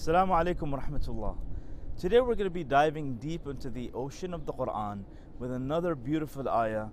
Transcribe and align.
Assalamu 0.00 0.30
alaikum 0.30 0.70
wa 0.70 0.80
rahmatullah. 0.80 1.36
Today 1.98 2.22
we're 2.22 2.34
going 2.34 2.46
to 2.46 2.48
be 2.48 2.64
diving 2.64 3.16
deep 3.16 3.46
into 3.46 3.68
the 3.68 3.90
ocean 3.92 4.32
of 4.32 4.46
the 4.46 4.52
Quran 4.54 5.04
with 5.38 5.52
another 5.52 5.94
beautiful 5.94 6.48
ayah 6.48 6.86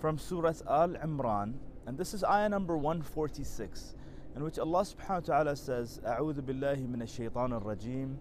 from 0.00 0.16
Surah 0.16 0.54
Al 0.66 0.94
Imran, 0.94 1.56
and 1.86 1.98
this 1.98 2.14
is 2.14 2.24
ayah 2.24 2.48
number 2.48 2.78
146, 2.78 3.96
in 4.34 4.42
which 4.42 4.58
Allah 4.58 4.80
subhanahu 4.80 5.28
wa 5.28 5.34
ta'ala 5.34 5.56
says, 5.56 6.00
A'udhu 6.06 6.40
billahi 6.40 6.88
min 6.88 7.02
ash-shaytan 7.02 7.52
ar-rajim, 7.52 8.16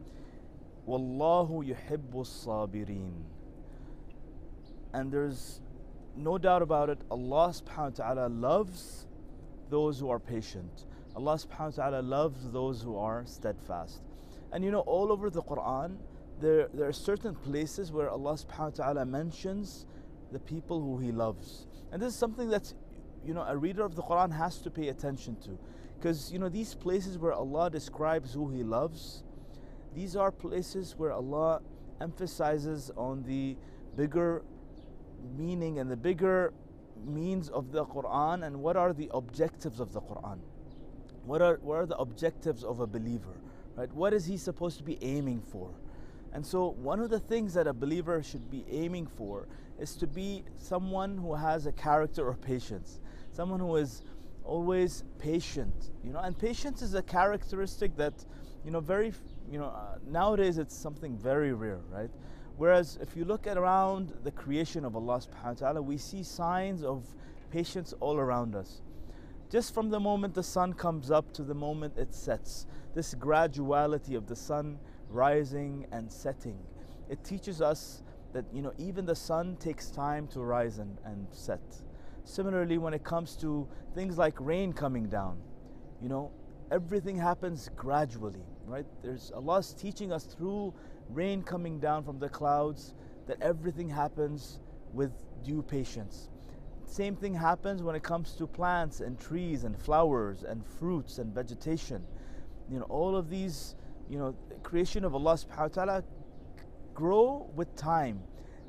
Wallahu 0.86 1.66
yuhibbu 1.66 2.26
sabirin. 2.26 3.14
And 4.94 5.10
there's 5.10 5.62
no 6.18 6.38
doubt 6.38 6.64
about 6.64 6.90
it, 6.90 7.00
Allah 7.10 7.54
subhanahu 7.56 7.98
wa 7.98 8.14
ta'ala 8.14 8.28
loves 8.28 9.08
those 9.70 10.00
who 10.00 10.10
are 10.10 10.20
patient. 10.20 10.84
Allah 11.16 11.36
subhanahu 11.36 11.78
wa 11.78 11.84
ta'ala 11.90 12.02
loves 12.02 12.52
those 12.52 12.82
who 12.82 12.98
are 12.98 13.24
steadfast. 13.26 14.02
And 14.54 14.64
you 14.64 14.70
know, 14.70 14.82
all 14.82 15.12
over 15.12 15.32
the 15.32 15.42
Quran, 15.42 15.98
there, 16.40 16.70
there 16.74 16.88
are 16.88 16.94
certain 16.94 17.34
places 17.34 17.92
where 17.92 18.10
Allah 18.10 18.34
subhanahu 18.36 18.78
wa 18.80 18.86
ta'ala 18.86 19.06
mentions 19.06 19.88
the 20.32 20.40
people 20.40 20.80
who 20.80 21.00
He 21.00 21.12
loves. 21.12 21.66
And 21.92 22.00
this 22.00 22.14
is 22.14 22.20
something 22.20 22.50
that, 22.50 22.72
you 23.26 23.34
know, 23.34 23.44
a 23.48 23.58
reader 23.58 23.84
of 23.84 23.96
the 23.96 24.04
Quran 24.04 24.32
has 24.32 24.60
to 24.60 24.70
pay 24.70 24.90
attention 24.90 25.38
to. 25.38 25.58
Because, 25.98 26.32
you 26.32 26.38
know, 26.38 26.50
these 26.50 26.76
places 26.76 27.18
where 27.18 27.34
Allah 27.34 27.72
describes 27.72 28.34
who 28.34 28.52
He 28.52 28.64
loves, 28.64 29.24
these 29.96 30.16
are 30.16 30.32
places 30.32 30.96
where 30.98 31.12
Allah 31.12 31.62
emphasizes 32.00 32.92
on 32.96 33.24
the 33.24 33.58
bigger 33.96 34.44
meaning 35.36 35.80
and 35.80 35.90
the 35.90 35.98
bigger 35.98 36.54
means 37.06 37.50
of 37.50 37.72
the 37.72 37.86
Quran 37.86 38.46
and 38.46 38.62
what 38.62 38.76
are 38.76 38.94
the 38.94 39.10
objectives 39.14 39.80
of 39.80 39.94
the 39.94 40.02
Quran. 40.02 40.40
What 41.26 41.42
are, 41.42 41.60
what 41.62 41.76
are 41.76 41.86
the 41.86 41.98
objectives 41.98 42.64
of 42.64 42.82
a 42.82 42.88
believer? 42.88 43.40
Right? 43.76 43.92
What 43.94 44.14
is 44.14 44.26
he 44.26 44.38
supposed 44.38 44.78
to 44.78 44.84
be 44.84 44.98
aiming 45.02 45.42
for? 45.42 45.70
And 46.34 46.46
so, 46.46 46.70
one 46.82 47.00
of 47.00 47.10
the 47.10 47.20
things 47.20 47.54
that 47.54 47.68
a 47.68 47.74
believer 47.74 48.22
should 48.24 48.50
be 48.50 48.66
aiming 48.70 49.08
for 49.08 49.48
is 49.80 49.96
to 49.98 50.08
be 50.08 50.44
someone 50.58 51.18
who 51.18 51.36
has 51.36 51.66
a 51.66 51.72
character 51.72 52.28
of 52.28 52.42
patience, 52.42 53.00
someone 53.32 53.60
who 53.60 53.76
is 53.76 54.04
always 54.44 55.04
patient. 55.20 55.92
You 56.04 56.14
know, 56.14 56.20
and 56.20 56.38
patience 56.38 56.82
is 56.82 56.94
a 56.94 57.02
characteristic 57.02 57.96
that, 57.98 58.14
you 58.66 58.72
know, 58.72 58.80
very, 58.80 59.14
you 59.52 59.60
know, 59.60 59.66
uh, 59.66 59.98
nowadays 60.08 60.58
it's 60.58 60.76
something 60.76 61.18
very 61.18 61.54
rare, 61.54 61.82
right? 61.92 62.10
Whereas 62.58 62.98
if 63.02 63.16
you 63.16 63.26
look 63.26 63.48
at 63.48 63.58
around 63.58 64.14
the 64.24 64.32
creation 64.32 64.86
of 64.86 64.96
Allah 64.96 65.20
subhanahu 65.20 65.62
wa 65.62 65.68
ta'ala, 65.68 65.82
we 65.82 65.98
see 65.98 66.24
signs 66.24 66.84
of 66.84 67.06
patience 67.52 67.94
all 68.00 68.18
around 68.18 68.56
us. 68.56 68.82
Just 69.50 69.74
from 69.74 69.90
the 69.90 70.00
moment 70.00 70.34
the 70.34 70.44
sun 70.44 70.74
comes 70.74 71.12
up 71.12 71.32
to 71.34 71.44
the 71.44 71.54
moment 71.54 71.98
it 71.98 72.14
sets, 72.14 72.66
this 72.94 73.14
graduality 73.16 74.16
of 74.16 74.28
the 74.28 74.36
sun 74.36 74.80
rising 75.10 75.86
and 75.92 76.12
setting, 76.12 76.60
it 77.10 77.24
teaches 77.24 77.62
us 77.62 78.04
that 78.34 78.46
you 78.52 78.62
know 78.62 78.74
even 78.78 79.06
the 79.06 79.16
sun 79.16 79.56
takes 79.58 79.90
time 79.90 80.28
to 80.28 80.42
rise 80.42 80.80
and, 80.80 80.98
and 81.06 81.28
set. 81.32 81.62
Similarly, 82.26 82.78
when 82.78 82.94
it 82.94 83.04
comes 83.04 83.36
to 83.38 83.68
things 83.94 84.18
like 84.18 84.40
rain 84.40 84.74
coming 84.74 85.08
down, 85.08 85.38
you 86.02 86.10
know, 86.10 86.32
everything 86.72 87.18
happens 87.18 87.70
gradually, 87.76 88.46
right? 88.66 88.86
There's 89.04 89.32
Allah's 89.36 89.74
teaching 89.74 90.12
us 90.12 90.26
through 90.26 90.74
rain 91.10 91.44
coming 91.44 91.80
down 91.80 92.04
from 92.04 92.20
the 92.20 92.30
clouds 92.30 92.96
that 93.28 93.42
everything 93.42 93.90
happens 93.90 94.60
with 94.94 95.12
due 95.44 95.62
patience. 95.62 96.30
Same 96.86 97.16
thing 97.16 97.34
happens 97.34 97.82
when 97.82 97.96
it 97.96 98.04
comes 98.04 98.34
to 98.34 98.48
plants 98.48 99.00
and 99.02 99.20
trees 99.20 99.64
and 99.64 99.78
flowers 99.78 100.44
and 100.44 100.66
fruits 100.66 101.18
and 101.18 101.34
vegetation. 101.34 102.04
You 102.70 102.80
know, 102.80 102.86
all 102.86 103.16
of 103.16 103.30
these, 103.30 103.76
you 104.10 104.18
know, 104.18 104.36
creation 104.64 105.04
of 105.04 105.14
Allah 105.14 105.34
subhanahu 105.34 105.78
wa 105.78 105.86
ta'ala 105.86 106.04
grow 106.94 107.50
with 107.56 107.76
time. 107.76 108.22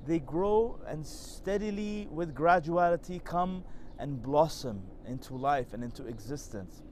They 0.07 0.19
grow 0.19 0.81
and 0.87 1.07
steadily 1.07 2.09
with 2.11 2.35
graduality 2.35 3.23
come 3.25 3.65
and 3.99 4.23
blossom 4.23 4.83
into 5.07 5.35
life 5.35 5.73
and 5.73 5.83
into 5.83 6.07
existence. 6.07 6.83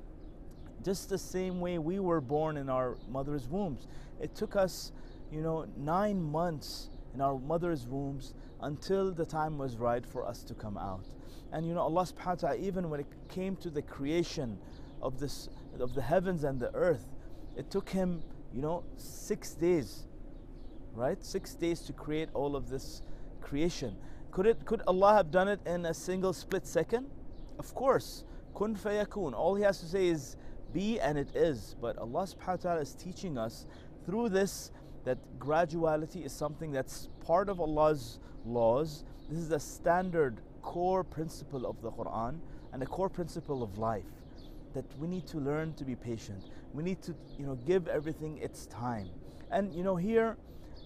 Just 0.82 1.08
the 1.08 1.18
same 1.18 1.60
way 1.60 1.78
we 1.78 1.98
were 1.98 2.20
born 2.20 2.56
in 2.56 2.68
our 2.68 2.96
mother's 3.08 3.48
wombs. 3.48 3.86
It 4.20 4.34
took 4.34 4.56
us, 4.56 4.92
you 5.30 5.40
know, 5.40 5.66
nine 5.76 6.22
months 6.22 6.88
in 7.14 7.20
our 7.20 7.38
mother's 7.38 7.86
wombs 7.86 8.34
until 8.62 9.12
the 9.12 9.26
time 9.26 9.58
was 9.58 9.76
right 9.76 10.04
for 10.04 10.26
us 10.26 10.42
to 10.44 10.54
come 10.54 10.78
out. 10.78 11.04
And 11.52 11.66
you 11.66 11.74
know, 11.74 11.80
Allah 11.80 12.06
subhanahu 12.06 12.26
wa 12.26 12.34
ta'ala, 12.34 12.56
even 12.56 12.88
when 12.88 13.00
it 13.00 13.06
came 13.28 13.56
to 13.56 13.70
the 13.70 13.82
creation 13.82 14.58
of 15.02 15.18
this 15.20 15.50
of 15.80 15.94
the 15.94 16.02
heavens 16.02 16.44
and 16.44 16.60
the 16.60 16.74
earth, 16.74 17.06
it 17.56 17.70
took 17.70 17.88
him, 17.88 18.22
you 18.52 18.62
know, 18.62 18.84
six 18.96 19.54
days. 19.54 20.04
Right? 20.94 21.24
Six 21.24 21.54
days 21.54 21.80
to 21.82 21.92
create 21.92 22.28
all 22.34 22.54
of 22.54 22.68
this 22.68 23.02
creation. 23.40 23.96
Could 24.30 24.46
it 24.46 24.64
could 24.64 24.82
Allah 24.86 25.14
have 25.14 25.30
done 25.30 25.48
it 25.48 25.60
in 25.66 25.86
a 25.86 25.94
single 25.94 26.32
split 26.32 26.66
second? 26.66 27.06
Of 27.58 27.74
course. 27.74 28.24
Kun 28.54 28.76
fayakun. 28.76 29.34
All 29.34 29.54
he 29.54 29.62
has 29.62 29.80
to 29.80 29.86
say 29.86 30.08
is 30.08 30.36
be 30.72 31.00
and 31.00 31.18
it 31.18 31.34
is. 31.34 31.76
But 31.80 31.96
Allah 31.98 32.26
subhanahu 32.26 32.48
wa 32.48 32.56
ta'ala 32.56 32.80
is 32.80 32.94
teaching 32.94 33.38
us 33.38 33.66
through 34.04 34.30
this 34.30 34.70
that 35.04 35.18
graduality 35.38 36.24
is 36.24 36.32
something 36.32 36.72
that's 36.72 37.08
part 37.24 37.48
of 37.48 37.60
Allah's 37.60 38.18
laws. 38.44 39.04
This 39.28 39.40
is 39.40 39.50
a 39.50 39.60
standard 39.60 40.40
core 40.62 41.04
principle 41.04 41.66
of 41.66 41.80
the 41.82 41.90
Quran 41.90 42.38
and 42.72 42.82
a 42.82 42.86
core 42.86 43.08
principle 43.08 43.62
of 43.62 43.78
life 43.78 44.21
that 44.74 44.84
we 44.98 45.06
need 45.08 45.26
to 45.28 45.38
learn 45.38 45.74
to 45.74 45.84
be 45.84 45.94
patient. 45.94 46.44
We 46.72 46.82
need 46.82 47.02
to, 47.02 47.14
you 47.38 47.46
know, 47.46 47.54
give 47.66 47.88
everything 47.88 48.38
its 48.38 48.66
time. 48.66 49.08
And 49.50 49.72
you 49.74 49.82
know, 49.82 49.96
here 49.96 50.36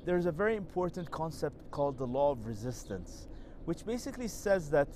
there's 0.05 0.27
a 0.27 0.33
very 0.33 0.57
important 0.57 1.11
concept 1.11 1.71
called 1.71 1.99
the 1.99 2.07
law 2.07 2.33
of 2.33 2.47
resistance, 2.47 3.29
which 3.65 3.85
basically 3.85 4.29
says 4.29 4.71
that, 4.71 4.89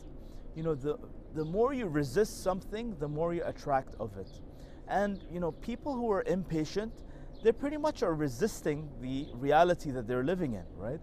you 0.54 0.62
know, 0.62 0.74
the 0.74 0.98
the 1.34 1.44
more 1.44 1.72
you 1.72 1.86
resist 1.86 2.42
something, 2.42 2.96
the 2.98 3.08
more 3.08 3.32
you 3.32 3.42
attract 3.44 3.94
of 4.00 4.16
it. 4.16 4.30
And 4.88 5.22
you 5.30 5.40
know, 5.40 5.52
people 5.52 5.94
who 5.94 6.10
are 6.10 6.22
impatient, 6.26 6.92
they 7.44 7.52
pretty 7.52 7.76
much 7.76 8.02
are 8.02 8.14
resisting 8.14 8.88
the 9.00 9.28
reality 9.34 9.90
that 9.92 10.08
they're 10.08 10.24
living 10.24 10.54
in, 10.54 10.64
right? 10.76 11.00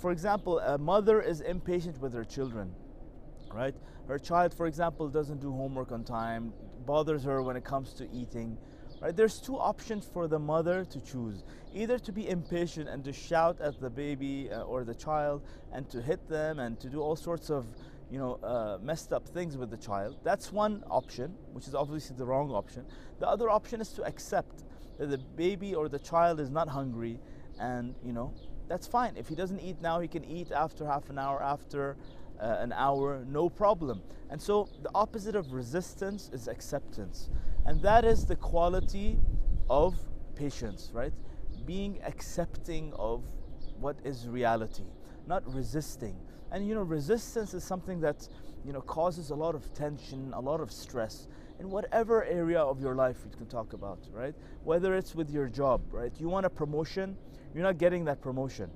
For 0.00 0.10
example, 0.10 0.58
a 0.60 0.78
mother 0.78 1.20
is 1.20 1.40
impatient 1.40 2.00
with 2.00 2.12
her 2.14 2.24
children 2.24 2.74
right? 3.52 3.74
Her 4.08 4.18
child, 4.18 4.54
for 4.54 4.66
example, 4.66 5.08
doesn't 5.08 5.40
do 5.40 5.52
homework 5.52 5.92
on 5.92 6.02
time, 6.02 6.52
bothers 6.86 7.22
her 7.24 7.42
when 7.42 7.56
it 7.56 7.64
comes 7.64 7.92
to 7.94 8.10
eating, 8.10 8.56
right? 9.02 9.14
There's 9.14 9.38
two 9.38 9.58
options 9.58 10.06
for 10.06 10.26
the 10.26 10.38
mother 10.38 10.84
to 10.86 11.00
choose 11.00 11.44
either 11.74 11.98
to 11.98 12.12
be 12.12 12.28
impatient 12.28 12.88
and 12.88 13.04
to 13.04 13.12
shout 13.12 13.60
at 13.60 13.78
the 13.80 13.90
baby 13.90 14.48
uh, 14.50 14.62
or 14.62 14.84
the 14.84 14.94
child 14.94 15.42
and 15.72 15.88
to 15.90 16.00
hit 16.00 16.26
them 16.28 16.58
and 16.58 16.80
to 16.80 16.88
do 16.88 17.00
all 17.00 17.14
sorts 17.14 17.50
of 17.50 17.66
you 18.10 18.18
know, 18.18 18.38
uh, 18.42 18.78
messed 18.82 19.12
up 19.12 19.28
things 19.28 19.56
with 19.56 19.70
the 19.70 19.76
child. 19.76 20.16
That's 20.24 20.50
one 20.50 20.82
option, 20.90 21.34
which 21.52 21.68
is 21.68 21.74
obviously 21.74 22.16
the 22.16 22.24
wrong 22.24 22.50
option. 22.50 22.86
The 23.20 23.28
other 23.28 23.50
option 23.50 23.80
is 23.80 23.90
to 23.90 24.04
accept 24.04 24.64
that 24.98 25.10
the 25.10 25.18
baby 25.18 25.74
or 25.74 25.88
the 25.88 25.98
child 25.98 26.40
is 26.40 26.50
not 26.50 26.68
hungry, 26.68 27.20
and 27.60 27.94
you 28.02 28.12
know, 28.12 28.32
that's 28.66 28.86
fine. 28.86 29.14
If 29.16 29.28
he 29.28 29.34
doesn't 29.34 29.60
eat 29.60 29.80
now, 29.82 30.00
he 30.00 30.08
can 30.08 30.24
eat 30.24 30.52
after 30.52 30.86
half 30.86 31.10
an 31.10 31.18
hour, 31.18 31.42
after 31.42 31.96
uh, 32.40 32.56
an 32.60 32.72
hour, 32.72 33.24
no 33.28 33.48
problem. 33.48 34.02
And 34.30 34.40
so 34.40 34.68
the 34.82 34.90
opposite 34.94 35.34
of 35.34 35.52
resistance 35.52 36.30
is 36.32 36.48
acceptance. 36.48 37.30
And 37.66 37.80
that 37.82 38.04
is 38.04 38.26
the 38.26 38.36
quality 38.36 39.18
of 39.68 39.94
patience, 40.34 40.90
right? 40.92 41.12
Being 41.66 42.00
accepting 42.06 42.92
of 42.94 43.24
what 43.78 43.96
is 44.04 44.28
reality, 44.28 44.84
not 45.26 45.42
resisting. 45.52 46.16
And 46.50 46.66
you 46.66 46.74
know, 46.74 46.82
resistance 46.82 47.54
is 47.54 47.64
something 47.64 48.00
that 48.00 48.28
you 48.64 48.72
know 48.72 48.80
causes 48.80 49.30
a 49.30 49.34
lot 49.34 49.54
of 49.54 49.72
tension, 49.74 50.32
a 50.34 50.40
lot 50.40 50.60
of 50.60 50.72
stress 50.72 51.28
in 51.60 51.70
whatever 51.70 52.24
area 52.24 52.60
of 52.60 52.80
your 52.80 52.94
life 52.94 53.18
you 53.24 53.36
can 53.36 53.46
talk 53.46 53.72
about, 53.72 53.98
right? 54.12 54.34
Whether 54.64 54.94
it's 54.94 55.14
with 55.14 55.30
your 55.30 55.48
job, 55.48 55.82
right? 55.90 56.12
You 56.18 56.28
want 56.28 56.46
a 56.46 56.50
promotion, 56.50 57.16
you're 57.52 57.64
not 57.64 57.78
getting 57.78 58.04
that 58.04 58.20
promotion 58.20 58.70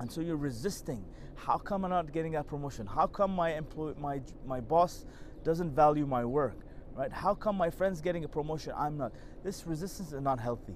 and 0.00 0.10
so 0.10 0.20
you're 0.20 0.36
resisting. 0.36 1.04
How 1.34 1.58
come 1.58 1.84
I'm 1.84 1.90
not 1.90 2.12
getting 2.12 2.32
that 2.32 2.46
promotion? 2.46 2.86
How 2.86 3.06
come 3.06 3.30
my 3.34 3.60
my 3.98 4.20
my 4.46 4.60
boss 4.60 5.04
doesn't 5.44 5.74
value 5.74 6.06
my 6.06 6.24
work? 6.24 6.58
Right? 6.94 7.12
How 7.12 7.34
come 7.34 7.56
my 7.56 7.70
friend's 7.70 8.00
getting 8.00 8.24
a 8.24 8.28
promotion? 8.28 8.72
I'm 8.76 8.96
not. 8.96 9.12
This 9.44 9.66
resistance 9.66 10.12
is 10.12 10.20
not 10.20 10.40
healthy. 10.40 10.74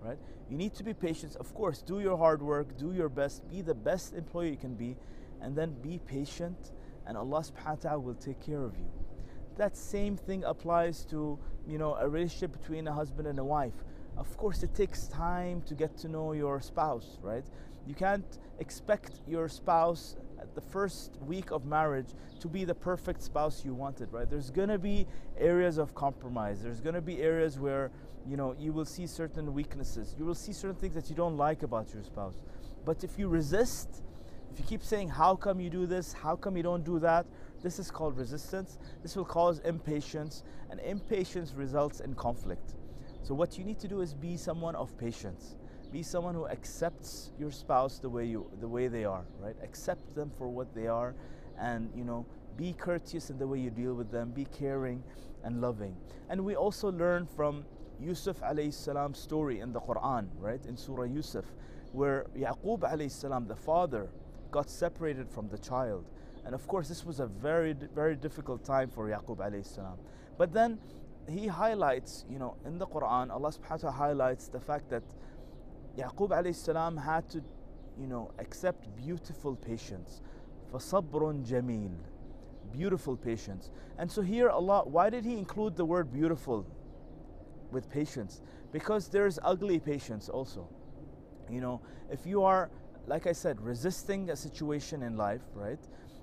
Right? 0.00 0.18
You 0.48 0.56
need 0.56 0.74
to 0.74 0.84
be 0.84 0.94
patient. 0.94 1.36
Of 1.36 1.54
course, 1.54 1.82
do 1.82 2.00
your 2.00 2.16
hard 2.16 2.42
work, 2.42 2.76
do 2.76 2.92
your 2.92 3.08
best, 3.08 3.48
be 3.48 3.62
the 3.62 3.74
best 3.74 4.14
employee 4.14 4.50
you 4.50 4.56
can 4.56 4.74
be, 4.74 4.96
and 5.40 5.56
then 5.56 5.72
be 5.82 5.98
patient, 5.98 6.72
and 7.06 7.16
Allah 7.16 7.40
subhanahu 7.40 7.66
wa 7.66 7.74
ta'ala 7.74 8.00
will 8.00 8.14
take 8.14 8.40
care 8.40 8.62
of 8.62 8.76
you. 8.76 8.86
That 9.56 9.76
same 9.76 10.16
thing 10.16 10.44
applies 10.44 11.04
to, 11.06 11.38
you 11.66 11.78
know, 11.78 11.94
a 11.94 12.08
relationship 12.08 12.52
between 12.52 12.86
a 12.88 12.92
husband 12.92 13.26
and 13.28 13.38
a 13.38 13.44
wife. 13.44 13.84
Of 14.16 14.36
course, 14.36 14.62
it 14.62 14.74
takes 14.74 15.08
time 15.08 15.62
to 15.62 15.74
get 15.74 15.96
to 15.98 16.08
know 16.08 16.32
your 16.32 16.60
spouse, 16.60 17.18
right? 17.22 17.44
You 17.86 17.94
can't 17.94 18.38
expect 18.58 19.20
your 19.26 19.48
spouse 19.48 20.16
at 20.40 20.54
the 20.54 20.60
first 20.60 21.18
week 21.20 21.50
of 21.50 21.66
marriage 21.66 22.08
to 22.40 22.48
be 22.48 22.64
the 22.64 22.74
perfect 22.74 23.22
spouse 23.22 23.64
you 23.64 23.74
wanted, 23.74 24.12
right? 24.12 24.28
There's 24.28 24.50
gonna 24.50 24.78
be 24.78 25.06
areas 25.38 25.78
of 25.78 25.94
compromise. 25.94 26.62
There's 26.62 26.80
gonna 26.80 27.00
be 27.00 27.20
areas 27.22 27.58
where 27.58 27.90
you 28.26 28.36
know 28.36 28.54
you 28.58 28.72
will 28.72 28.84
see 28.84 29.06
certain 29.06 29.52
weaknesses. 29.52 30.14
You 30.18 30.24
will 30.24 30.34
see 30.34 30.52
certain 30.52 30.76
things 30.76 30.94
that 30.94 31.10
you 31.10 31.16
don't 31.16 31.36
like 31.36 31.62
about 31.62 31.92
your 31.92 32.02
spouse. 32.02 32.42
But 32.84 33.04
if 33.04 33.18
you 33.18 33.28
resist, 33.28 34.02
if 34.52 34.58
you 34.58 34.64
keep 34.66 34.82
saying, 34.82 35.08
How 35.08 35.34
come 35.36 35.60
you 35.60 35.68
do 35.68 35.86
this? 35.86 36.12
How 36.12 36.36
come 36.36 36.56
you 36.56 36.62
don't 36.62 36.84
do 36.84 36.98
that? 37.00 37.26
This 37.62 37.78
is 37.78 37.90
called 37.90 38.16
resistance. 38.16 38.78
This 39.02 39.16
will 39.16 39.24
cause 39.24 39.58
impatience, 39.60 40.42
and 40.70 40.80
impatience 40.80 41.52
results 41.54 42.00
in 42.00 42.14
conflict. 42.14 42.74
So, 43.22 43.34
what 43.34 43.58
you 43.58 43.64
need 43.64 43.78
to 43.80 43.88
do 43.88 44.00
is 44.00 44.14
be 44.14 44.36
someone 44.36 44.74
of 44.74 44.96
patience 44.98 45.56
be 45.94 46.02
someone 46.02 46.34
who 46.34 46.48
accepts 46.48 47.30
your 47.38 47.52
spouse 47.52 48.00
the 48.00 48.08
way 48.08 48.24
you 48.24 48.50
the 48.60 48.66
way 48.66 48.88
they 48.88 49.04
are 49.04 49.24
right? 49.38 49.54
Accept 49.62 50.12
them 50.16 50.28
for 50.36 50.48
what 50.48 50.74
they 50.74 50.88
are 50.88 51.14
and 51.56 51.88
you 51.94 52.02
know 52.02 52.26
be 52.56 52.72
courteous 52.72 53.30
in 53.30 53.38
the 53.38 53.46
way 53.46 53.60
you 53.60 53.70
deal 53.70 53.94
with 53.94 54.10
them 54.10 54.32
be 54.32 54.44
caring 54.46 55.04
and 55.44 55.60
loving. 55.60 55.94
And 56.28 56.44
we 56.44 56.56
also 56.56 56.90
learn 56.90 57.26
from 57.26 57.64
Yusuf 58.00 58.40
alayhi 58.40 58.74
salam's 58.74 59.20
story 59.20 59.60
in 59.60 59.72
the 59.72 59.80
Quran 59.80 60.26
right? 60.40 60.66
In 60.66 60.76
Surah 60.76 61.04
Yusuf 61.04 61.44
where 61.92 62.26
Yaqub 62.36 62.80
alayhi 62.80 63.12
salam 63.12 63.46
the 63.46 63.54
father 63.54 64.08
got 64.50 64.68
separated 64.68 65.30
from 65.30 65.48
the 65.48 65.58
child. 65.58 66.10
And 66.44 66.56
of 66.56 66.66
course 66.66 66.88
this 66.88 67.04
was 67.04 67.20
a 67.20 67.26
very 67.26 67.72
very 67.94 68.16
difficult 68.16 68.64
time 68.64 68.90
for 68.90 69.08
Yaqub 69.08 69.36
alayhi 69.36 69.64
salam. 69.64 69.98
But 70.38 70.52
then 70.52 70.80
he 71.28 71.46
highlights 71.46 72.24
you 72.28 72.40
know 72.40 72.56
in 72.66 72.78
the 72.78 72.86
Quran 72.88 73.30
Allah 73.30 73.52
subhanahu 73.52 73.70
wa 73.70 73.76
ta'ala 73.76 73.92
highlights 73.92 74.48
the 74.48 74.58
fact 74.58 74.90
that 74.90 75.04
Yaqub 75.97 76.29
alayhi 76.29 76.55
salam 76.55 76.97
had 76.97 77.29
to, 77.29 77.43
you 77.99 78.07
know, 78.07 78.31
accept 78.39 78.95
beautiful 78.95 79.55
patience. 79.55 80.21
فَصَبْرٌ 80.71 81.45
jamil, 81.45 81.91
Beautiful 82.71 83.17
patience. 83.17 83.71
And 83.97 84.11
so 84.11 84.21
here 84.21 84.49
Allah, 84.49 84.83
why 84.85 85.09
did 85.09 85.25
He 85.25 85.33
include 85.37 85.75
the 85.75 85.85
word 85.85 86.13
beautiful 86.13 86.65
with 87.71 87.89
patience? 87.89 88.41
Because 88.71 89.07
there's 89.07 89.39
ugly 89.43 89.79
patience 89.79 90.29
also. 90.29 90.69
You 91.49 91.61
know, 91.61 91.81
if 92.11 92.25
you 92.25 92.43
are, 92.43 92.69
like 93.07 93.25
I 93.25 93.31
said, 93.31 93.59
resisting 93.59 94.29
a 94.29 94.35
situation 94.35 95.01
in 95.01 95.17
life, 95.17 95.41
right? 95.55 95.79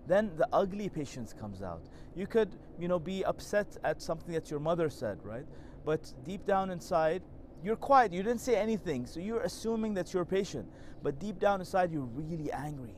Then 0.06 0.30
the 0.36 0.48
ugly 0.52 0.88
patience 0.88 1.32
comes 1.32 1.62
out. 1.62 1.82
You 2.14 2.28
could, 2.28 2.56
you 2.78 2.86
know, 2.86 3.00
be 3.00 3.24
upset 3.24 3.76
at 3.82 4.00
something 4.00 4.32
that 4.34 4.50
your 4.50 4.60
mother 4.60 4.88
said, 4.88 5.18
right? 5.24 5.46
But 5.84 6.12
deep 6.24 6.46
down 6.46 6.70
inside, 6.70 7.22
you're 7.63 7.75
quiet, 7.75 8.13
you 8.13 8.23
didn't 8.23 8.41
say 8.41 8.55
anything, 8.55 9.05
so 9.05 9.19
you're 9.19 9.41
assuming 9.41 9.93
that 9.95 10.13
you're 10.13 10.25
patient. 10.25 10.67
But 11.03 11.19
deep 11.19 11.39
down 11.39 11.59
inside, 11.59 11.91
you're 11.91 12.01
really 12.01 12.51
angry. 12.51 12.95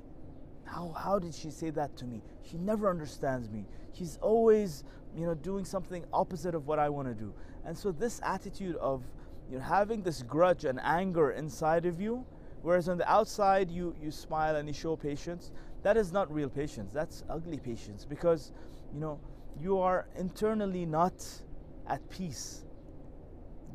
How, 0.65 0.93
how 0.97 1.19
did 1.19 1.35
she 1.35 1.49
say 1.49 1.69
that 1.71 1.95
to 1.97 2.05
me? 2.05 2.21
She 2.49 2.57
never 2.57 2.89
understands 2.89 3.49
me. 3.49 3.65
She's 3.93 4.17
always, 4.21 4.83
you 5.15 5.25
know, 5.25 5.35
doing 5.35 5.65
something 5.65 6.03
opposite 6.13 6.55
of 6.55 6.67
what 6.67 6.79
I 6.79 6.89
want 6.89 7.07
to 7.07 7.13
do. 7.13 7.33
And 7.65 7.77
so 7.77 7.91
this 7.91 8.19
attitude 8.23 8.75
of 8.77 9.03
you 9.49 9.57
know, 9.57 9.63
having 9.63 10.01
this 10.01 10.23
grudge 10.23 10.65
and 10.65 10.79
anger 10.81 11.31
inside 11.31 11.85
of 11.85 12.01
you, 12.01 12.25
whereas 12.61 12.89
on 12.89 12.97
the 12.97 13.11
outside 13.11 13.69
you, 13.69 13.95
you 14.01 14.11
smile 14.11 14.55
and 14.55 14.67
you 14.67 14.73
show 14.73 14.95
patience, 14.95 15.51
that 15.83 15.97
is 15.97 16.11
not 16.11 16.33
real 16.33 16.49
patience. 16.49 16.91
That's 16.93 17.23
ugly 17.29 17.59
patience 17.59 18.05
because, 18.05 18.51
you 18.93 18.99
know, 18.99 19.19
you 19.59 19.77
are 19.77 20.07
internally 20.17 20.85
not 20.85 21.13
at 21.87 22.09
peace 22.09 22.62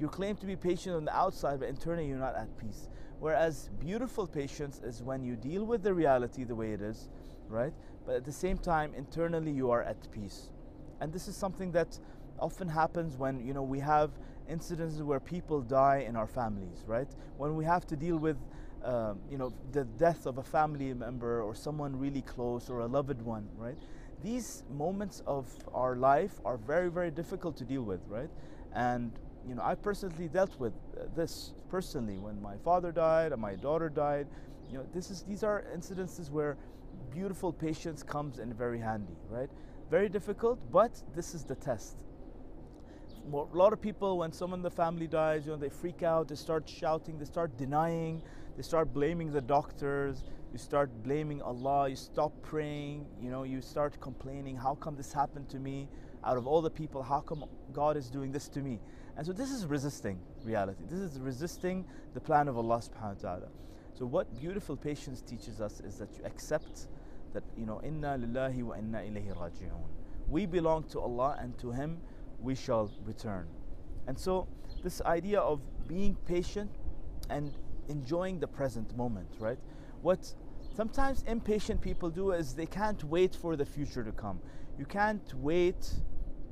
you 0.01 0.09
claim 0.09 0.37
to 0.37 0.47
be 0.47 0.57
patient 0.57 0.97
on 0.97 1.05
the 1.05 1.17
outside, 1.17 1.61
but 1.61 1.69
internally 1.69 2.07
you're 2.07 2.19
not 2.19 2.37
at 2.37 2.57
peace. 2.57 2.89
Whereas 3.21 3.69
beautiful 3.81 4.27
patience 4.27 4.81
is 4.85 5.03
when 5.03 5.25
you 5.25 5.35
deal 5.35 5.65
with 5.65 5.83
the 5.83 5.93
reality 5.93 6.45
the 6.45 6.55
way 6.55 6.73
it 6.73 6.81
is, 6.81 7.09
right? 7.49 7.73
But 8.07 8.17
at 8.17 8.25
the 8.25 8.33
same 8.33 8.59
time, 8.59 8.95
internally 8.95 9.51
you 9.51 9.71
are 9.71 9.83
at 9.83 10.11
peace. 10.13 10.51
And 11.01 11.13
this 11.13 11.27
is 11.29 11.37
something 11.37 11.73
that 11.73 11.99
often 12.39 12.69
happens 12.69 13.17
when 13.17 13.45
you 13.45 13.53
know 13.53 13.63
we 13.63 13.81
have 13.81 14.13
incidences 14.51 15.03
where 15.03 15.21
people 15.21 15.61
die 15.61 16.05
in 16.07 16.17
our 16.17 16.27
families, 16.27 16.85
right? 16.87 17.09
When 17.37 17.57
we 17.57 17.65
have 17.65 17.87
to 17.89 17.97
deal 17.97 18.17
with 18.17 18.37
um, 18.85 19.19
you 19.29 19.39
know 19.39 19.53
the 19.73 19.85
death 19.85 20.27
of 20.27 20.39
a 20.39 20.43
family 20.43 20.95
member 20.95 21.43
or 21.43 21.55
someone 21.55 21.99
really 21.99 22.23
close 22.23 22.71
or 22.71 22.81
a 22.81 22.87
loved 22.87 23.21
one, 23.23 23.49
right? 23.57 23.77
These 24.23 24.65
moments 24.71 25.23
of 25.27 25.47
our 25.75 25.97
life 25.97 26.41
are 26.45 26.57
very 26.57 26.91
very 26.91 27.11
difficult 27.11 27.57
to 27.57 27.65
deal 27.65 27.83
with, 27.83 28.01
right? 28.09 28.31
And 28.73 29.13
you 29.47 29.55
know, 29.55 29.63
I 29.63 29.75
personally 29.75 30.29
dealt 30.29 30.59
with 30.59 30.73
uh, 30.97 31.05
this 31.15 31.53
personally 31.69 32.19
when 32.19 32.41
my 32.41 32.57
father 32.65 32.93
died 32.93 33.33
and 33.33 33.41
my 33.41 33.55
daughter 33.55 33.89
died. 33.89 34.27
You 34.71 34.79
know, 34.79 34.87
this 34.95 35.11
is 35.11 35.23
these 35.23 35.43
are 35.43 35.65
incidences 35.75 36.31
where 36.31 36.57
beautiful 37.11 37.53
patience 37.53 38.03
comes 38.03 38.39
in 38.39 38.53
very 38.53 38.79
handy, 38.79 39.17
right? 39.29 39.49
Very 39.91 40.09
difficult, 40.09 40.59
but 40.71 41.03
this 41.15 41.35
is 41.35 41.45
the 41.45 41.55
test. 41.55 41.97
A 43.33 43.37
lot 43.57 43.73
of 43.73 43.81
people, 43.81 44.19
when 44.19 44.33
someone 44.33 44.61
in 44.61 44.63
the 44.63 44.71
family 44.71 45.07
dies, 45.07 45.45
you 45.45 45.53
know, 45.53 45.59
they 45.59 45.69
freak 45.69 46.03
out, 46.03 46.29
they 46.29 46.35
start 46.35 46.69
shouting, 46.69 47.19
they 47.19 47.25
start 47.25 47.57
denying, 47.59 48.23
they 48.57 48.63
start 48.63 48.93
blaming 48.93 49.31
the 49.31 49.41
doctors, 49.41 50.25
you 50.53 50.59
start 50.59 50.91
blaming 51.03 51.43
Allah, 51.43 51.89
you 51.89 51.97
stop 51.97 52.33
praying, 52.43 53.07
you 53.21 53.31
know, 53.31 53.43
you 53.43 53.61
start 53.61 54.01
complaining, 54.01 54.57
how 54.57 54.75
come 54.75 54.97
this 54.97 55.13
happened 55.13 55.49
to 55.51 55.59
me? 55.59 55.89
Out 56.25 56.37
of 56.37 56.47
all 56.47 56.63
the 56.63 56.71
people, 56.71 57.03
how 57.03 57.21
come 57.21 57.45
God 57.73 57.97
is 57.97 58.11
doing 58.11 58.33
this 58.33 58.49
to 58.49 58.61
me? 58.61 58.81
And 59.19 59.27
so 59.27 59.33
this 59.33 59.51
is 59.51 59.67
resisting 59.67 60.21
reality. 60.45 60.85
This 60.89 61.01
is 61.01 61.19
resisting 61.19 61.85
the 62.15 62.21
plan 62.21 62.47
of 62.47 62.57
Allah 62.57 62.79
subhanahu 62.79 63.23
wa 63.23 63.31
ta'ala. 63.31 63.49
So 63.93 64.07
what 64.07 64.33
beautiful 64.39 64.77
patience 64.77 65.23
teaches 65.23 65.61
us 65.61 65.81
is 65.81 65.97
that 65.97 66.09
you 66.17 66.25
accept 66.25 66.87
that, 67.33 67.43
you 67.57 67.67
know, 67.67 67.81
inna 67.83 68.17
lillahi 68.17 68.63
wa 68.63 68.77
inna 68.77 68.99
ilayhi 68.99 69.37
raji'un. 69.37 69.89
We 70.29 70.47
belong 70.47 70.85
to 70.91 71.01
Allah 71.01 71.37
and 71.41 71.59
to 71.59 71.73
Him 71.73 71.99
we 72.41 72.55
shall 72.55 72.93
return. 73.05 73.49
And 74.07 74.17
so 74.17 74.47
this 74.85 75.03
idea 75.03 75.41
of 75.41 75.61
being 75.89 76.17
patient 76.25 76.71
and 77.29 77.53
enjoying 77.89 78.39
the 78.39 78.47
present 78.47 78.97
moment, 78.97 79.35
right? 79.41 79.59
What 80.01 80.33
sometimes 80.77 81.25
impatient 81.27 81.81
people 81.81 82.09
do 82.09 82.31
is 82.31 82.55
they 82.55 82.67
can't 82.67 83.03
wait 83.03 83.35
for 83.35 83.57
the 83.57 83.67
future 83.67 84.05
to 84.05 84.13
come. 84.13 84.39
You 84.79 84.85
can't 84.85 85.35
wait 85.35 85.91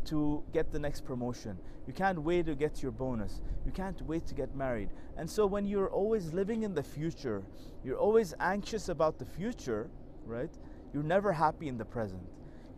to 0.07 0.43
get 0.53 0.73
the 0.73 0.79
next 0.79 1.05
promotion. 1.05 1.59
You 1.87 1.93
can't 1.93 2.21
wait 2.21 2.47
to 2.47 2.55
get 2.55 2.83
your 2.83 2.93
bonus. 2.93 3.41
You 3.65 3.73
can't 3.73 4.01
wait 4.03 4.27
to 4.27 4.35
get 4.35 4.55
married. 4.57 4.91
And 5.17 5.29
so 5.29 5.47
when 5.47 5.65
you're 5.67 5.91
always 5.91 6.33
living 6.33 6.63
in 6.63 6.75
the 6.75 6.83
future, 6.83 7.43
you're 7.85 7.99
always 7.99 8.35
anxious 8.41 8.89
about 8.89 9.19
the 9.19 9.25
future, 9.25 9.89
right? 10.25 10.51
You're 10.93 11.03
never 11.03 11.33
happy 11.33 11.69
in 11.69 11.79
the 11.79 11.85
present. 11.85 12.23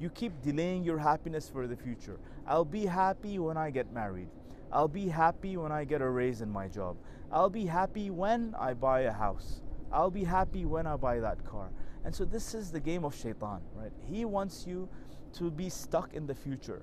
You 0.01 0.11
keep 0.11 0.43
delaying 0.43 0.85
your 0.85 0.99
happiness 0.99 1.49
for 1.49 1.67
the 1.67 1.77
future. 1.77 2.19
I'll 2.47 2.65
be 2.65 2.87
happy 2.87 3.39
when 3.39 3.57
I 3.57 3.71
get 3.71 3.93
married. 3.93 4.29
I'll 4.71 4.89
be 4.89 5.09
happy 5.09 5.57
when 5.57 5.73
I 5.73 5.85
get 5.85 6.03
a 6.03 6.09
raise 6.09 6.41
in 6.41 6.51
my 6.51 6.69
job. 6.69 6.97
I'll 7.33 7.51
be 7.51 7.67
happy 7.67 8.11
when 8.11 8.55
I 8.59 8.75
buy 8.75 9.03
a 9.03 9.13
house. 9.13 9.63
I'll 9.91 10.11
be 10.11 10.25
happy 10.25 10.67
when 10.67 10.87
I 10.87 10.97
buy 10.97 11.21
that 11.21 11.45
car. 11.45 11.71
And 12.05 12.15
so 12.15 12.25
this 12.25 12.55
is 12.55 12.71
the 12.71 12.81
game 12.81 13.05
of 13.05 13.15
shaitan, 13.15 13.61
right? 13.75 13.93
He 14.07 14.25
wants 14.25 14.67
you 14.67 14.89
to 15.35 15.51
be 15.51 15.69
stuck 15.69 16.15
in 16.15 16.27
the 16.27 16.35
future. 16.35 16.83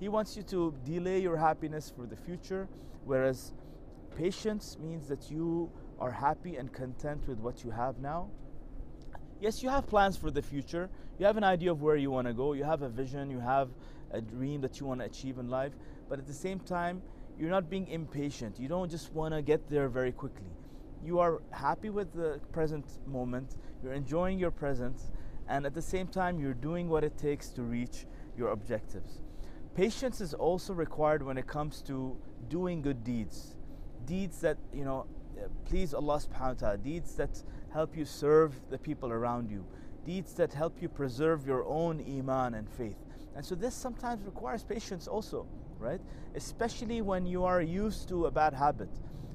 He 0.00 0.08
wants 0.08 0.34
you 0.34 0.42
to 0.44 0.74
delay 0.82 1.20
your 1.20 1.36
happiness 1.36 1.92
for 1.94 2.06
the 2.06 2.16
future, 2.16 2.66
whereas 3.04 3.52
patience 4.16 4.78
means 4.80 5.06
that 5.08 5.30
you 5.30 5.70
are 6.00 6.10
happy 6.10 6.56
and 6.56 6.72
content 6.72 7.28
with 7.28 7.38
what 7.38 7.62
you 7.62 7.70
have 7.70 7.98
now. 7.98 8.30
Yes, 9.40 9.62
you 9.62 9.68
have 9.68 9.86
plans 9.86 10.16
for 10.16 10.30
the 10.30 10.40
future. 10.40 10.88
You 11.18 11.26
have 11.26 11.36
an 11.36 11.44
idea 11.44 11.70
of 11.70 11.82
where 11.82 11.96
you 11.96 12.10
want 12.10 12.26
to 12.28 12.32
go. 12.32 12.54
You 12.54 12.64
have 12.64 12.80
a 12.80 12.88
vision. 12.88 13.30
You 13.30 13.40
have 13.40 13.68
a 14.10 14.22
dream 14.22 14.62
that 14.62 14.80
you 14.80 14.86
want 14.86 15.00
to 15.00 15.06
achieve 15.06 15.38
in 15.38 15.50
life. 15.50 15.72
But 16.08 16.18
at 16.18 16.26
the 16.26 16.32
same 16.32 16.60
time, 16.60 17.02
you're 17.38 17.50
not 17.50 17.68
being 17.68 17.86
impatient. 17.88 18.58
You 18.58 18.68
don't 18.68 18.90
just 18.90 19.12
want 19.12 19.34
to 19.34 19.42
get 19.42 19.68
there 19.68 19.88
very 19.88 20.12
quickly. 20.12 20.50
You 21.04 21.18
are 21.18 21.42
happy 21.50 21.90
with 21.90 22.12
the 22.14 22.40
present 22.52 22.86
moment. 23.06 23.56
You're 23.82 23.92
enjoying 23.92 24.38
your 24.38 24.50
present. 24.50 24.98
And 25.46 25.66
at 25.66 25.74
the 25.74 25.82
same 25.82 26.06
time, 26.06 26.38
you're 26.38 26.54
doing 26.54 26.88
what 26.88 27.04
it 27.04 27.18
takes 27.18 27.48
to 27.50 27.62
reach 27.62 28.06
your 28.36 28.48
objectives. 28.48 29.20
Patience 29.74 30.20
is 30.20 30.34
also 30.34 30.72
required 30.74 31.22
when 31.22 31.38
it 31.38 31.46
comes 31.46 31.80
to 31.82 32.16
doing 32.48 32.82
good 32.82 33.04
deeds. 33.04 33.56
Deeds 34.04 34.40
that, 34.40 34.58
you 34.72 34.84
know, 34.84 35.06
please 35.64 35.94
Allah 35.94 36.18
subhanahu 36.18 36.40
wa 36.40 36.54
ta'ala, 36.54 36.78
deeds 36.78 37.14
that 37.14 37.42
help 37.72 37.96
you 37.96 38.04
serve 38.04 38.54
the 38.70 38.78
people 38.78 39.12
around 39.12 39.50
you, 39.50 39.64
deeds 40.04 40.34
that 40.34 40.52
help 40.52 40.82
you 40.82 40.88
preserve 40.88 41.46
your 41.46 41.64
own 41.66 42.00
iman 42.00 42.54
and 42.54 42.68
faith. 42.68 42.96
And 43.36 43.44
so 43.44 43.54
this 43.54 43.74
sometimes 43.74 44.24
requires 44.24 44.64
patience 44.64 45.06
also, 45.06 45.46
right? 45.78 46.00
Especially 46.34 47.00
when 47.00 47.24
you 47.24 47.44
are 47.44 47.62
used 47.62 48.08
to 48.08 48.26
a 48.26 48.30
bad 48.30 48.52
habit. 48.52 48.90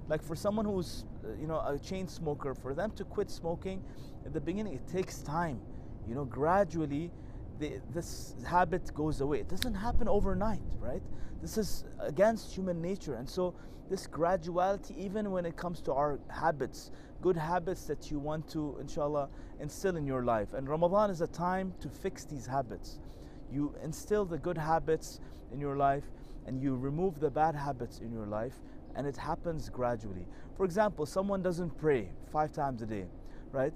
Like 0.10 0.22
for 0.22 0.36
someone 0.36 0.66
who's, 0.66 1.06
uh, 1.24 1.30
you 1.40 1.48
know, 1.48 1.60
a 1.60 1.80
chain 1.80 2.08
smoker, 2.08 2.54
for 2.54 2.74
them 2.74 2.92
to 2.92 3.06
quit 3.06 3.32
smoking, 3.32 3.82
at 4.26 4.34
the 4.34 4.42
beginning 4.42 4.74
it 4.74 4.88
takes 4.88 5.22
time. 5.22 5.60
You 6.08 6.14
know, 6.14 6.26
gradually 6.26 7.10
they, 7.60 7.82
this 7.94 8.36
habit 8.46 8.94
goes 8.94 9.22
away. 9.22 9.40
It 9.40 9.50
doesn't 9.50 9.74
happen 9.74 10.08
overnight, 10.08 10.62
right? 10.80 11.02
This 11.42 11.58
is 11.58 11.86
against 12.00 12.54
human 12.54 12.82
nature. 12.82 13.16
And 13.16 13.30
so, 13.30 13.54
this 13.90 14.08
graduality, 14.08 14.98
even 14.98 15.32
when 15.32 15.46
it 15.46 15.56
comes 15.56 15.80
to 15.82 15.94
our 15.94 16.20
habits, 16.30 16.90
good 17.22 17.38
habits 17.38 17.86
that 17.86 18.10
you 18.10 18.18
want 18.18 18.48
to, 18.50 18.78
inshallah, 18.82 19.30
instill 19.60 19.96
in 19.96 20.08
your 20.08 20.24
life. 20.24 20.54
And 20.54 20.68
Ramadan 20.68 21.12
is 21.12 21.22
a 21.22 21.28
time 21.28 21.74
to 21.82 21.90
fix 21.90 22.26
these 22.26 22.48
habits. 22.48 23.00
You 23.52 23.76
instill 23.84 24.26
the 24.26 24.40
good 24.40 24.58
habits 24.58 25.20
in 25.54 25.60
your 25.62 25.78
life 25.78 26.04
and 26.46 26.62
you 26.62 26.76
remove 26.76 27.20
the 27.20 27.30
bad 27.30 27.56
habits 27.56 28.00
in 28.00 28.12
your 28.12 28.28
life, 28.28 28.54
and 28.96 29.08
it 29.08 29.18
happens 29.18 29.70
gradually. 29.70 30.28
For 30.56 30.64
example, 30.66 31.06
someone 31.06 31.42
doesn't 31.42 31.78
pray 31.78 32.10
five 32.32 32.52
times 32.52 32.82
a 32.82 32.86
day, 32.86 33.06
right? 33.52 33.74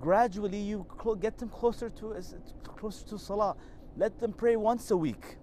Gradually, 0.00 0.58
you 0.58 0.86
get 1.20 1.38
them 1.38 1.48
closer 1.48 1.88
to 1.90 2.14
uh, 2.14 2.22
closer 2.64 3.06
to 3.06 3.18
Salah. 3.18 3.56
Let 3.96 4.18
them 4.18 4.32
pray 4.32 4.56
once 4.56 4.90
a 4.90 4.96
week. 4.96 5.36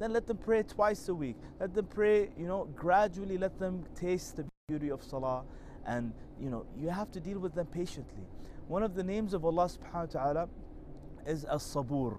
Then 0.00 0.14
let 0.14 0.26
them 0.26 0.38
pray 0.38 0.62
twice 0.62 1.08
a 1.08 1.14
week. 1.14 1.36
Let 1.60 1.74
them 1.74 1.86
pray, 1.86 2.30
you 2.38 2.46
know, 2.46 2.64
gradually 2.74 3.36
let 3.36 3.58
them 3.58 3.84
taste 3.94 4.36
the 4.36 4.46
beauty 4.66 4.90
of 4.90 5.02
Salah. 5.02 5.44
And, 5.86 6.14
you 6.40 6.48
know, 6.48 6.64
you 6.78 6.88
have 6.88 7.12
to 7.12 7.20
deal 7.20 7.38
with 7.38 7.54
them 7.54 7.66
patiently. 7.66 8.24
One 8.66 8.82
of 8.82 8.94
the 8.94 9.04
names 9.04 9.34
of 9.34 9.44
Allah 9.44 9.68
subhanahu 9.68 10.14
wa 10.14 10.20
ta'ala 10.20 10.48
is 11.26 11.44
As-Sabur. 11.44 12.16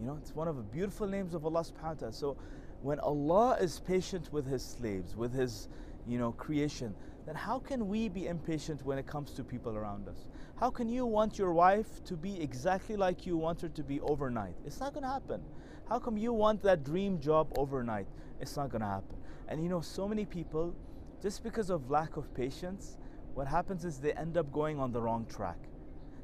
You 0.00 0.06
know, 0.06 0.16
it's 0.18 0.34
one 0.34 0.48
of 0.48 0.56
the 0.56 0.62
beautiful 0.62 1.06
names 1.06 1.34
of 1.34 1.44
Allah 1.44 1.60
subhanahu 1.60 1.82
wa 1.82 1.94
ta'ala. 1.94 2.12
So 2.12 2.36
when 2.80 2.98
Allah 3.00 3.58
is 3.60 3.80
patient 3.80 4.32
with 4.32 4.46
His 4.46 4.64
slaves, 4.64 5.14
with 5.14 5.34
His, 5.34 5.68
you 6.06 6.18
know, 6.18 6.32
creation, 6.32 6.94
then 7.28 7.36
how 7.36 7.58
can 7.58 7.88
we 7.88 8.08
be 8.08 8.26
impatient 8.26 8.82
when 8.86 8.96
it 8.96 9.06
comes 9.06 9.32
to 9.32 9.44
people 9.44 9.76
around 9.76 10.08
us? 10.08 10.24
How 10.58 10.70
can 10.70 10.88
you 10.88 11.04
want 11.04 11.36
your 11.36 11.52
wife 11.52 12.02
to 12.04 12.16
be 12.16 12.40
exactly 12.40 12.96
like 12.96 13.26
you 13.26 13.36
want 13.36 13.60
her 13.60 13.68
to 13.68 13.82
be 13.82 14.00
overnight? 14.00 14.54
It's 14.64 14.80
not 14.80 14.94
going 14.94 15.02
to 15.02 15.10
happen. 15.10 15.42
How 15.90 15.98
come 15.98 16.16
you 16.16 16.32
want 16.32 16.62
that 16.62 16.84
dream 16.84 17.20
job 17.20 17.52
overnight? 17.58 18.06
It's 18.40 18.56
not 18.56 18.70
going 18.70 18.80
to 18.80 18.88
happen. 18.88 19.18
And 19.46 19.62
you 19.62 19.68
know, 19.68 19.82
so 19.82 20.08
many 20.08 20.24
people, 20.24 20.74
just 21.20 21.44
because 21.44 21.68
of 21.68 21.90
lack 21.90 22.16
of 22.16 22.32
patience, 22.32 22.96
what 23.34 23.46
happens 23.46 23.84
is 23.84 23.98
they 23.98 24.14
end 24.14 24.38
up 24.38 24.50
going 24.50 24.80
on 24.80 24.90
the 24.90 25.02
wrong 25.02 25.26
track. 25.26 25.58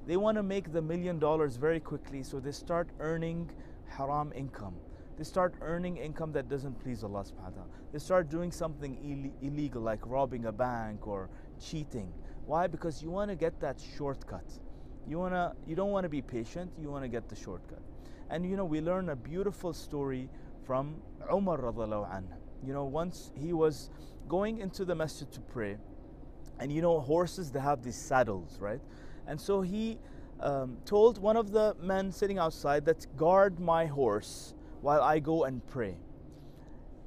They 0.06 0.16
want 0.16 0.38
to 0.38 0.42
make 0.42 0.72
the 0.72 0.80
million 0.80 1.18
dollars 1.18 1.56
very 1.56 1.80
quickly, 1.80 2.22
so 2.22 2.40
they 2.40 2.52
start 2.52 2.88
earning 2.98 3.50
haram 3.90 4.32
income 4.34 4.76
they 5.16 5.24
start 5.24 5.54
earning 5.60 5.96
income 5.96 6.32
that 6.32 6.48
doesn't 6.48 6.80
please 6.80 7.04
Allah 7.04 7.24
subhanahu 7.24 7.42
wa 7.42 7.50
ta'ala. 7.50 7.68
They 7.92 7.98
start 7.98 8.28
doing 8.28 8.50
something 8.50 8.98
Ill- 9.04 9.48
illegal 9.48 9.82
like 9.82 10.00
robbing 10.06 10.46
a 10.46 10.52
bank 10.52 11.06
or 11.06 11.30
cheating. 11.60 12.12
Why? 12.46 12.66
Because 12.66 13.02
you 13.02 13.10
want 13.10 13.30
to 13.30 13.36
get 13.36 13.60
that 13.60 13.80
shortcut. 13.96 14.44
You 15.06 15.18
wanna 15.18 15.54
you 15.66 15.76
don't 15.76 15.90
want 15.90 16.04
to 16.04 16.08
be 16.08 16.22
patient, 16.22 16.70
you 16.80 16.90
want 16.90 17.04
to 17.04 17.08
get 17.08 17.28
the 17.28 17.36
shortcut. 17.36 17.82
And 18.30 18.44
you 18.48 18.56
know, 18.56 18.64
we 18.64 18.80
learn 18.80 19.10
a 19.10 19.16
beautiful 19.16 19.72
story 19.72 20.28
from 20.64 20.96
Umar 21.32 21.58
radiallahu 21.58 22.10
anhu. 22.10 22.36
You 22.66 22.72
know, 22.72 22.84
once 22.84 23.30
he 23.34 23.52
was 23.52 23.90
going 24.28 24.58
into 24.58 24.84
the 24.84 24.94
masjid 24.94 25.30
to 25.32 25.40
pray, 25.40 25.76
and 26.58 26.72
you 26.72 26.80
know, 26.80 27.00
horses 27.00 27.50
they 27.50 27.60
have 27.60 27.82
these 27.82 27.96
saddles, 27.96 28.58
right? 28.60 28.80
And 29.26 29.40
so 29.40 29.60
he 29.60 29.98
um, 30.40 30.78
told 30.84 31.18
one 31.18 31.36
of 31.36 31.52
the 31.52 31.76
men 31.80 32.10
sitting 32.12 32.38
outside 32.38 32.84
that 32.86 33.06
guard 33.16 33.60
my 33.60 33.86
horse 33.86 34.54
while 34.84 35.00
I 35.00 35.18
go 35.18 35.44
and 35.44 35.66
pray. 35.66 35.96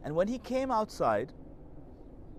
And 0.03 0.15
when 0.15 0.27
he 0.27 0.39
came 0.39 0.71
outside, 0.71 1.31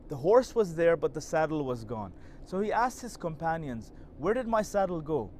the 0.09 0.17
horse 0.17 0.53
was 0.53 0.75
there, 0.75 0.97
but 0.97 1.15
the 1.15 1.21
saddle 1.21 1.65
was 1.65 1.85
gone. 1.85 2.13
So 2.45 2.59
he 2.59 2.73
asked 2.73 3.01
his 3.01 3.17
companions, 3.17 3.93
Where 4.19 4.35
did 4.35 4.49
my 4.49 4.63
saddle 4.63 5.01
go? 5.01 5.31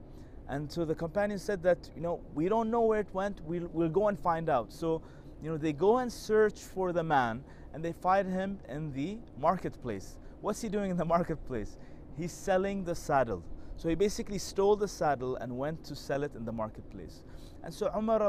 And 0.49 0.71
so 0.71 0.85
the 0.85 0.95
companions 0.95 1.43
said 1.43 1.65
that, 1.65 1.91
you 1.97 2.01
know, 2.01 2.21
we 2.33 2.49
don't 2.49 2.71
know 2.71 2.83
where 2.83 3.01
it 3.01 3.13
went, 3.13 3.41
we'll, 3.45 3.67
we'll 3.73 3.89
go 3.89 4.07
and 4.07 4.17
find 4.17 4.49
out. 4.49 4.73
So, 4.73 5.03
you 5.43 5.51
know, 5.51 5.57
they 5.57 5.73
go 5.73 5.99
and 5.99 6.13
search 6.13 6.61
for 6.61 6.93
the 6.93 7.03
man 7.03 7.43
and 7.75 7.85
they 7.85 7.93
find 7.93 8.33
him 8.33 8.61
in 8.69 8.93
the 8.93 9.19
marketplace. 9.37 10.17
What's 10.41 10.63
he 10.63 10.69
doing 10.69 10.93
in 10.93 10.97
the 10.97 11.05
marketplace? 11.05 11.77
He's 12.17 12.33
selling 12.33 12.85
the 12.85 12.95
saddle. 12.95 13.43
So 13.77 13.89
he 13.89 13.97
basically 13.97 14.39
stole 14.39 14.77
the 14.77 14.89
saddle 14.89 15.37
and 15.37 15.59
went 15.59 15.83
to 15.87 15.97
sell 15.97 16.23
it 16.23 16.37
in 16.37 16.45
the 16.45 16.53
marketplace. 16.53 17.25
And 17.65 17.75
so 17.75 17.91
Umar 17.97 18.23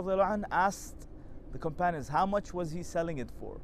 asked 0.51 1.08
the 1.51 1.57
companions, 1.57 2.07
how 2.07 2.25
much 2.25 2.53
was 2.53 2.71
he 2.71 2.83
selling 2.83 3.17
it 3.17 3.29
for? 3.39 3.59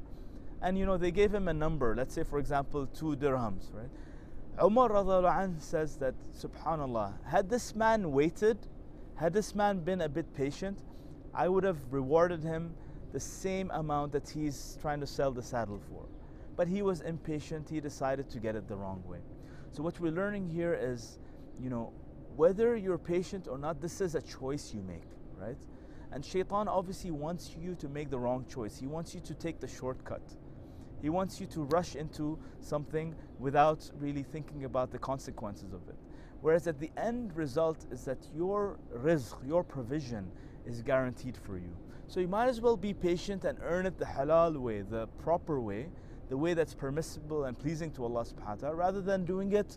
And 0.62 0.78
you 0.78 0.86
know, 0.86 0.96
they 0.96 1.10
gave 1.10 1.32
him 1.32 1.48
a 1.48 1.52
number, 1.54 1.94
let's 1.94 2.14
say 2.14 2.24
for 2.24 2.38
example, 2.38 2.86
two 2.86 3.16
dirhams, 3.16 3.72
right? 3.72 3.90
Umar 4.62 4.88
says 5.58 5.96
that, 5.96 6.14
subhanAllah, 6.34 7.12
had 7.26 7.50
this 7.50 7.74
man 7.74 8.10
waited, 8.12 8.58
had 9.16 9.32
this 9.32 9.54
man 9.54 9.80
been 9.80 10.00
a 10.00 10.08
bit 10.08 10.32
patient, 10.34 10.78
I 11.34 11.48
would 11.48 11.64
have 11.64 11.78
rewarded 11.90 12.42
him 12.42 12.74
the 13.12 13.20
same 13.20 13.70
amount 13.72 14.12
that 14.12 14.28
he's 14.28 14.78
trying 14.80 15.00
to 15.00 15.06
sell 15.06 15.30
the 15.30 15.42
saddle 15.42 15.80
for. 15.90 16.06
But 16.56 16.68
he 16.68 16.80
was 16.80 17.02
impatient, 17.02 17.68
he 17.68 17.80
decided 17.80 18.30
to 18.30 18.38
get 18.38 18.56
it 18.56 18.66
the 18.66 18.76
wrong 18.76 19.02
way. 19.06 19.18
So 19.72 19.82
what 19.82 20.00
we're 20.00 20.12
learning 20.12 20.48
here 20.48 20.72
is, 20.72 21.18
you 21.60 21.68
know, 21.68 21.92
whether 22.36 22.76
you're 22.76 22.98
patient 22.98 23.48
or 23.48 23.58
not, 23.58 23.80
this 23.82 24.00
is 24.00 24.14
a 24.14 24.22
choice 24.22 24.72
you 24.74 24.82
make, 24.82 25.04
right? 25.38 25.56
And 26.16 26.24
shaitan 26.24 26.66
obviously 26.66 27.10
wants 27.10 27.54
you 27.60 27.74
to 27.74 27.90
make 27.90 28.08
the 28.08 28.18
wrong 28.18 28.46
choice. 28.48 28.78
He 28.78 28.86
wants 28.86 29.14
you 29.14 29.20
to 29.20 29.34
take 29.34 29.60
the 29.60 29.68
shortcut. 29.68 30.22
He 31.02 31.10
wants 31.10 31.42
you 31.42 31.46
to 31.48 31.64
rush 31.64 31.94
into 31.94 32.38
something 32.58 33.14
without 33.38 33.90
really 33.98 34.22
thinking 34.22 34.64
about 34.64 34.90
the 34.90 34.98
consequences 34.98 35.74
of 35.74 35.86
it. 35.90 35.96
Whereas 36.40 36.66
at 36.68 36.80
the 36.80 36.90
end 36.96 37.36
result 37.36 37.84
is 37.90 38.06
that 38.06 38.16
your 38.34 38.78
rizq, 38.96 39.34
your 39.46 39.62
provision, 39.62 40.30
is 40.64 40.80
guaranteed 40.80 41.36
for 41.36 41.58
you. 41.58 41.76
So 42.06 42.20
you 42.20 42.28
might 42.28 42.48
as 42.48 42.62
well 42.62 42.78
be 42.78 42.94
patient 42.94 43.44
and 43.44 43.58
earn 43.62 43.84
it 43.84 43.98
the 43.98 44.06
halal 44.06 44.56
way, 44.56 44.80
the 44.80 45.08
proper 45.22 45.60
way, 45.60 45.90
the 46.30 46.38
way 46.38 46.54
that's 46.54 46.72
permissible 46.72 47.44
and 47.44 47.58
pleasing 47.58 47.90
to 47.90 48.04
Allah 48.04 48.24
subhanahu 48.24 48.46
wa 48.46 48.54
ta'ala, 48.54 48.74
rather 48.74 49.02
than 49.02 49.26
doing 49.26 49.52
it 49.52 49.76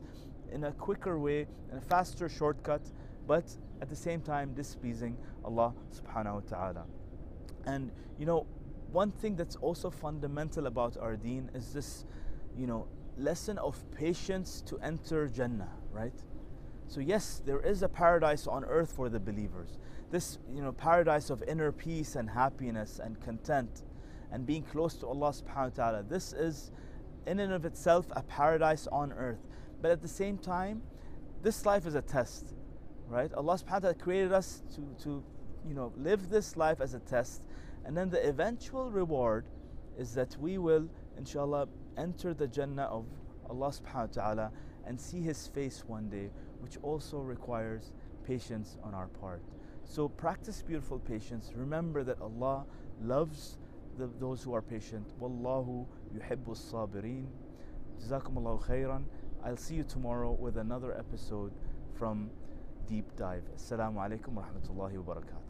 in 0.54 0.64
a 0.64 0.72
quicker 0.72 1.20
way, 1.20 1.48
in 1.70 1.78
a 1.78 1.82
faster 1.82 2.30
shortcut, 2.30 2.90
but 3.28 3.44
at 3.82 3.90
the 3.90 3.96
same 3.96 4.22
time 4.22 4.54
displeasing 4.54 5.18
Allah 5.50 5.74
subhanahu 5.92 6.34
wa 6.36 6.42
ta'ala. 6.48 6.86
And 7.66 7.92
you 8.20 8.26
know, 8.26 8.46
one 8.92 9.12
thing 9.12 9.36
that's 9.36 9.56
also 9.56 9.90
fundamental 9.90 10.68
about 10.68 10.98
our 10.98 11.16
deen 11.16 11.50
is 11.56 11.74
this, 11.74 12.06
you 12.56 12.68
know, 12.68 12.88
lesson 13.18 13.58
of 13.58 13.76
patience 13.92 14.62
to 14.68 14.78
enter 14.80 15.28
Jannah, 15.28 15.74
right? 15.92 16.14
So 16.88 17.00
yes, 17.00 17.42
there 17.46 17.60
is 17.60 17.82
a 17.84 17.90
paradise 17.90 18.48
on 18.48 18.64
earth 18.66 18.94
for 18.94 19.10
the 19.10 19.20
believers. 19.20 19.80
This, 20.12 20.40
you 20.54 20.62
know, 20.62 20.72
paradise 20.72 21.30
of 21.30 21.44
inner 21.44 21.72
peace 21.72 22.16
and 22.16 22.30
happiness 22.30 23.00
and 23.04 23.20
content 23.22 23.84
and 24.32 24.46
being 24.46 24.64
close 24.64 24.96
to 24.96 25.08
Allah 25.08 25.32
subhanahu 25.32 25.78
wa 25.78 25.84
ta'ala. 25.84 26.04
This 26.04 26.34
is 26.34 26.72
in 27.26 27.40
and 27.40 27.54
of 27.54 27.66
itself 27.66 28.06
a 28.12 28.22
paradise 28.24 28.88
on 28.92 29.12
earth. 29.14 29.48
But 29.82 29.92
at 29.92 30.02
the 30.02 30.08
same 30.08 30.38
time, 30.38 30.82
this 31.42 31.66
life 31.66 31.86
is 31.86 31.96
a 31.96 32.02
test 32.02 32.54
right? 33.10 33.34
Allah 33.34 33.56
subhanahu 33.56 33.72
wa 33.72 33.80
ta'ala 33.80 33.94
created 33.96 34.32
us 34.32 34.62
to, 34.76 35.04
to 35.04 35.24
you 35.68 35.74
know, 35.74 35.92
live 35.98 36.30
this 36.30 36.58
life 36.58 36.82
as 36.82 36.94
a 36.94 37.00
test. 37.00 37.42
And 37.86 37.96
then 37.96 38.10
the 38.10 38.28
eventual 38.28 38.92
reward 38.92 39.46
is 39.98 40.14
that 40.14 40.36
we 40.40 40.58
will, 40.58 40.88
inshallah, 41.18 41.68
enter 41.98 42.34
the 42.34 42.48
Jannah 42.48 42.84
of 42.84 43.06
Allah 43.50 43.70
subhanahu 43.70 44.18
wa 44.18 44.24
ta'ala 44.24 44.52
and 44.86 45.00
see 45.00 45.22
His 45.22 45.48
face 45.48 45.84
one 45.88 46.10
day, 46.10 46.30
which 46.60 46.78
also 46.82 47.20
requires 47.20 47.92
patience 48.26 48.78
on 48.84 48.94
our 48.94 49.08
part. 49.08 49.42
So 49.86 50.08
practice 50.08 50.62
beautiful 50.62 51.00
patience. 51.00 51.52
Remember 51.56 52.04
that 52.04 52.22
Allah 52.22 52.66
loves 53.04 53.58
the, 53.98 54.10
those 54.20 54.44
who 54.44 54.54
are 54.54 54.62
patient. 54.62 55.08
Wallahu 55.20 55.86
yuhibbu 56.16 56.56
sabirin. 56.56 57.26
Jazakumullahu 58.02 58.66
khairan. 58.68 59.04
I'll 59.44 59.58
see 59.58 59.76
you 59.76 59.84
tomorrow 59.84 60.32
with 60.32 60.58
another 60.58 60.98
episode 60.98 61.52
from 61.98 62.30
deep 62.88 63.16
dive. 63.16 63.44
Assalamu 63.56 63.96
alaikum 63.96 64.30
wa 64.30 64.44
rahmatullahi 64.44 65.04
wa 65.04 65.16
barakatuh. 65.16 65.49